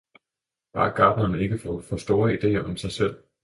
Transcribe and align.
Bare 0.73 0.93
gartneren 0.95 1.37
ikke 1.39 1.57
får 1.59 1.79
for 1.81 1.97
store 1.97 2.33
ideer 2.33 2.63
om 2.63 2.77
sig 2.77 2.91
selv! 2.91 3.23